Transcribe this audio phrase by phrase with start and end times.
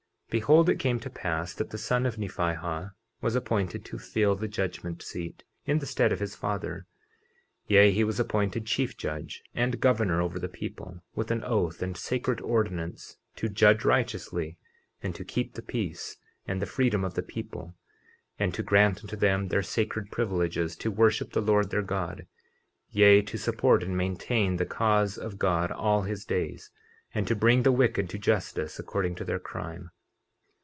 [0.33, 4.33] 50:39 Behold, it came to pass that the son of Nephihah was appointed to fill
[4.33, 6.85] the judgment seat, in the stead of his father;
[7.67, 11.97] yea, he was appointed chief judge and governor over the people, with an oath and
[11.97, 14.57] sacred ordinance to judge righteously,
[15.03, 16.15] and to keep the peace
[16.45, 17.75] and the freedom of the people,
[18.39, 22.25] and to grant unto them their sacred privileges to worship the Lord their God,
[22.89, 26.71] yea, to support and maintain the cause of God all his days,
[27.13, 29.91] and to bring the wicked to justice according to their crime.